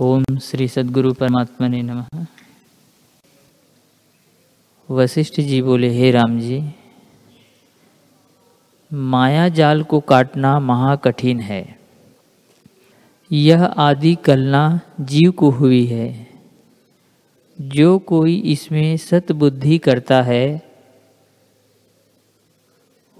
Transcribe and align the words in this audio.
ओम 0.00 0.38
श्री 0.38 0.68
सदगुरु 0.68 1.12
परमात्मा 1.12 1.68
ने 1.68 1.82
नम। 1.82 2.26
वशिष्ठ 4.90 5.40
जी 5.40 5.62
बोले, 5.62 5.88
हे 5.88 6.10
राम 6.10 6.40
जी, 6.40 6.70
माया 8.92 9.48
जाल 9.48 9.82
को 9.82 10.00
काटना 10.00 10.58
महाकठिन 10.58 11.40
है। 11.40 11.78
यह 13.32 13.64
आदि 13.64 14.14
कलना 14.14 14.80
जीव 15.00 15.30
को 15.30 15.50
हुई 15.50 15.86
है। 15.86 16.26
जो 17.60 17.98
कोई 17.98 18.36
इसमें 18.40 18.96
सतबुद्धि 18.96 19.78
करता 19.78 20.22
है, 20.22 20.62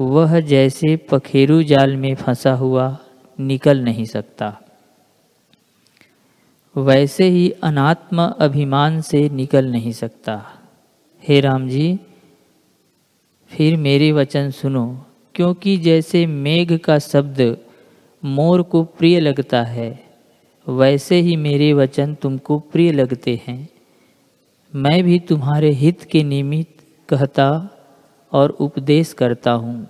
वह 0.00 0.40
जैसे 0.40 0.96
पखेरु 0.96 1.62
जाल 1.62 1.96
में 1.96 2.14
फंसा 2.14 2.52
हुआ 2.52 2.98
निकल 3.40 3.78
नहीं 3.78 4.04
सकता। 4.04 4.58
वैसे 6.76 7.24
ही 7.24 7.50
अनात्म 7.50 8.26
अभिमान 8.40 9.00
से 9.00 9.28
निकल 9.28 9.66
नहीं 9.66 9.92
सकता। 9.92 10.60
हे 11.28 11.40
राम 11.40 11.68
जी, 11.68 11.98
फिर 13.50 13.76
मेरे 13.76 14.12
वचन 14.12 14.50
सुनो, 14.50 15.06
क्योंकि 15.34 15.76
जैसे 15.76 16.26
मेघ 16.26 16.78
का 16.78 16.98
शब्द 16.98 17.56
मोर 18.24 18.62
को 18.62 18.84
प्रिय 18.84 19.20
लगता 19.20 19.62
है, 19.62 20.04
वैसे 20.68 21.20
ही 21.20 21.36
मेरे 21.36 21.72
वचन 21.72 22.14
तुमको 22.14 22.58
प्रिय 22.58 22.92
लगते 22.92 23.40
हैं। 23.46 23.68
मैं 24.74 25.02
भी 25.02 25.18
तुम्हारे 25.18 25.70
हित 25.70 26.02
के 26.02 26.22
निमित्त 26.22 26.84
कहता 27.08 27.68
और 28.32 28.50
उपदेश 28.50 29.12
करता 29.12 29.52
हूँ। 29.52 29.88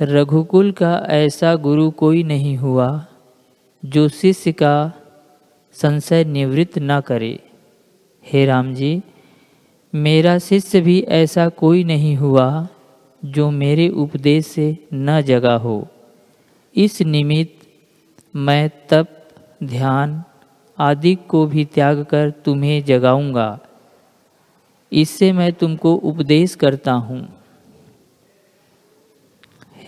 रघुकुल 0.00 0.72
का 0.72 1.06
ऐसा 1.08 1.54
गुरु 1.54 1.90
कोई 1.90 2.22
नहीं 2.22 2.56
हुआ, 2.56 3.06
जो 3.84 4.08
शिष्य 4.08 4.52
का 4.52 4.92
संशय 5.82 6.24
निवृत्त 6.24 6.78
न 6.78 7.00
करे। 7.00 7.40
हे 8.26 8.46
राम 8.46 8.74
जी, 8.74 9.02
मेरा 9.94 10.38
शिष्य 10.38 10.80
भी 10.80 11.00
ऐसा 11.00 11.48
कोई 11.48 11.84
नहीं 11.84 12.16
हुआ 12.16 12.68
जो 13.24 13.50
मेरे 13.50 13.88
उपदेश 13.88 14.46
से 14.46 14.78
न 14.94 15.20
जगा 15.20 15.54
हो। 15.56 15.86
इस 16.76 17.02
निमित्त 17.02 17.66
मैं 18.36 18.70
तप, 18.90 19.08
ध्यान 19.64 20.22
आदि 20.78 21.14
को 21.14 21.46
भी 21.46 21.64
त्याग 21.64 22.04
कर 22.04 22.30
तुम्हें 22.30 22.84
जगाऊँगा। 22.84 23.58
इससे 24.92 25.32
मैं 25.32 25.52
तुमको 25.52 25.94
उपदेश 25.94 26.54
करता 26.54 26.92
हूँ। 26.92 27.28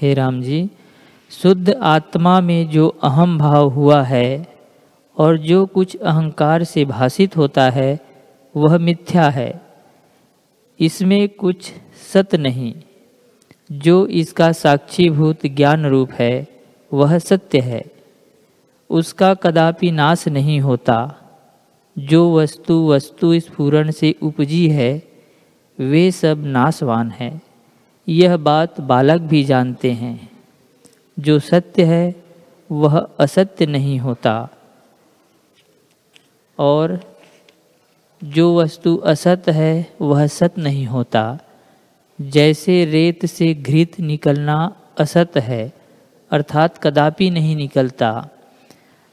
हे 0.03 0.15
राम 0.15 0.43
जी, 0.43 0.71
शुद्ध 1.31 1.71
आत्मा 1.71 2.41
में 2.41 2.69
जो 2.69 2.89
अहम 2.89 3.39
भाव 3.39 3.69
हुआ 3.69 4.03
है 4.03 4.58
और 5.19 5.39
जो 5.39 5.67
कुछ 5.67 5.97
अहंकार 5.97 6.65
से 6.65 6.85
भाषित 6.85 7.37
होता 7.37 7.71
है, 7.71 8.01
वह 8.57 8.79
मिथ्या 8.79 9.29
है। 9.29 9.61
इसमें 10.81 11.29
कुछ 11.29 11.73
सत्य 12.13 12.39
नहीं। 12.39 12.75
जो 13.73 14.07
इसका 14.07 14.53
साक्षीभूत 14.53 15.47
ज्ञान 15.47 15.87
रूप 15.87 16.11
है, 16.13 16.47
वह 16.93 17.19
सत्य 17.19 17.61
है। 17.61 17.85
उसका 18.91 19.35
कदापि 19.35 19.91
नाश 19.91 20.29
नहीं 20.29 20.61
होता। 20.61 21.15
जो 21.99 22.35
वस्तु 22.35 22.89
वस्तु 22.89 23.41
स्फूरण 23.41 23.91
से 23.91 24.15
उपजी 24.23 24.69
है, 24.69 25.03
वे 25.79 26.11
सब 26.11 26.43
नाशवान 26.45 27.11
है। 27.11 27.41
यह 28.09 28.37
बात 28.37 28.81
बालक 28.81 29.21
भी 29.21 29.45
जानते 29.45 29.93
हैं। 29.93 30.31
जो 31.19 31.39
सत्य 31.39 31.85
है, 31.85 32.15
वह 32.73 33.09
असत्य 33.21 33.67
नहीं 33.67 33.99
होता। 33.99 34.49
और 36.59 37.01
जो 38.25 38.56
वस्तु 38.56 38.97
असत 38.97 39.42
है, 39.48 39.92
वह 40.01 40.27
सत 40.27 40.59
नहीं 40.59 40.87
होता। 40.87 41.39
जैसे 42.21 42.84
रेत 42.84 43.27
से 43.27 43.55
घृत 43.55 44.00
निकलना 44.00 44.77
असत 44.99 45.37
है, 45.37 45.72
अर्थात 46.31 46.78
कदापि 46.78 47.31
नहीं 47.31 47.56
निकलता। 47.56 48.28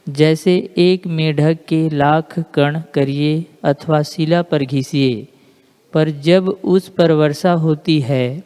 जैसे 0.10 0.74
एक 0.78 1.08
मेढक 1.08 1.58
के 1.68 1.90
लाख 1.90 2.40
कण 2.40 2.82
करिए 2.94 3.46
अथवा 3.64 4.02
शिला 4.02 4.42
पर 4.42 4.64
घिसिए, 4.64 5.28
पर 5.94 6.10
जब 6.10 6.50
उस 6.50 6.90
पर 6.90 7.12
वर्षा 7.12 7.52
होती 7.52 8.00
है, 8.00 8.44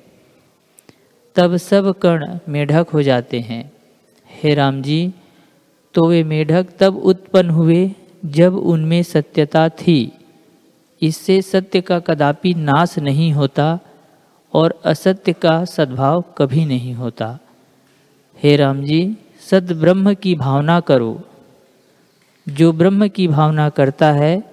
तब 1.36 1.56
सब 1.58 2.00
कण 2.00 2.38
मेढक 2.50 2.88
हो 2.94 3.02
जाते 3.02 3.40
हैं। 3.40 3.72
हे 4.44 4.54
राम 4.54 4.82
जी 4.82 5.14
तो 5.94 6.06
वे 6.06 6.24
मेढक 6.24 6.68
तब 6.80 6.98
उत्पन्न 6.98 7.50
हुए 7.50 7.92
जब 8.26 8.56
उनमें 8.56 9.04
सत्यता 9.04 9.70
थी, 9.70 10.12
इससे 11.02 11.42
सत्य 11.42 11.82
का 11.82 12.00
कदापि 12.00 12.54
नाश 12.54 13.00
नहीं 13.00 13.34
होता 13.34 13.80
और 14.54 14.82
असत्य 14.86 15.34
का 15.34 15.66
सद्भाव 15.66 16.24
कभी 16.38 16.66
नहीं 16.66 16.94
होता। 16.94 17.40
हे 18.44 18.56
राम 18.56 18.84
जी, 18.84 19.18
सद्ब्रह्म 19.50 20.14
की 20.14 20.36
भावना 20.36 20.80
करो। 20.80 21.22
जो 22.50 22.72
ब्रह्म 22.72 23.08
की 23.08 23.28
भावना 23.28 23.70
करता 23.70 24.12
है, 24.12 24.44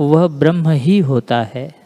वह 0.00 0.28
ब्रह्म 0.28 0.68
ही 0.68 0.98
होता 0.98 1.42
है। 1.42 1.79